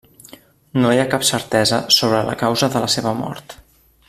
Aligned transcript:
No 0.79 0.93
hi 0.95 1.01
ha 1.01 1.05
cap 1.11 1.27
certesa 1.31 1.81
sobre 1.99 2.25
la 2.31 2.37
causa 2.45 2.73
de 2.77 2.85
la 2.87 2.93
seva 2.99 3.15
mort. 3.23 3.61